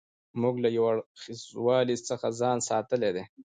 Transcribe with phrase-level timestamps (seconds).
[0.41, 3.23] موږ له یو اړخیزوالي څخه ځان ساتلی دی.